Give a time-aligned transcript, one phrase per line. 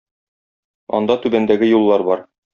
[1.01, 2.27] Анда түбәндәге юллар бар: